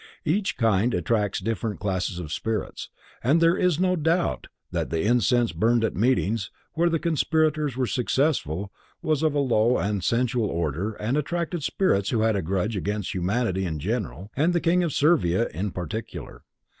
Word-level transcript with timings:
Each 0.25 0.57
kind 0.57 0.95
attracts 0.95 1.39
different 1.39 1.79
classes 1.79 2.17
of 2.17 2.33
spirits, 2.33 2.89
and 3.23 3.39
there 3.39 3.55
is 3.55 3.79
no 3.79 3.95
doubt 3.95 4.47
that 4.71 4.89
the 4.89 5.03
incense 5.03 5.51
burned 5.51 5.83
at 5.83 5.95
meetings 5.95 6.49
where 6.73 6.89
the 6.89 6.97
conspirators 6.97 7.77
were 7.77 7.85
successful 7.85 8.71
was 9.03 9.21
of 9.21 9.35
a 9.35 9.39
low 9.39 9.77
and 9.77 10.03
sensual 10.03 10.49
order 10.49 10.93
and 10.93 11.17
attracted 11.17 11.61
spirits 11.63 12.09
who 12.09 12.21
had 12.21 12.35
a 12.35 12.41
grudge 12.41 12.75
against 12.75 13.13
humanity 13.13 13.63
in 13.63 13.77
general 13.77 14.31
and 14.35 14.53
the 14.53 14.59
King 14.59 14.83
of 14.83 14.91
Servia 14.91 15.49
in 15.49 15.69
particular. 15.69 16.41